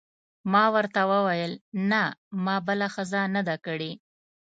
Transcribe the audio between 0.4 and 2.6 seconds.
ما ورته وویل: نه، ما